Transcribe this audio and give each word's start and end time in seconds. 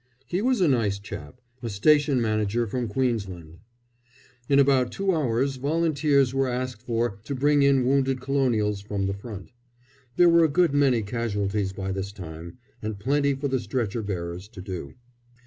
He 0.25 0.41
was 0.41 0.61
a 0.61 0.67
nice 0.67 0.97
chap 0.97 1.39
a 1.61 1.69
station 1.69 2.19
manager 2.19 2.65
from 2.65 2.87
Queensland. 2.87 3.59
In 4.49 4.57
about 4.57 4.91
two 4.91 5.13
hours 5.13 5.57
volunteers 5.57 6.33
were 6.33 6.47
asked 6.49 6.81
for 6.81 7.19
to 7.23 7.35
bring 7.35 7.61
in 7.61 7.85
wounded 7.85 8.19
Colonials 8.19 8.81
from 8.81 9.05
the 9.05 9.13
front. 9.13 9.51
There 10.15 10.27
were 10.27 10.43
a 10.45 10.49
good 10.49 10.73
many 10.73 11.03
casualties 11.03 11.71
by 11.71 11.91
this 11.91 12.11
time, 12.11 12.57
and 12.81 12.97
plenty 12.97 13.35
for 13.35 13.47
the 13.47 13.59
stretcher 13.59 14.01
bearers 14.01 14.47
to 14.47 14.61
do. 14.63 14.95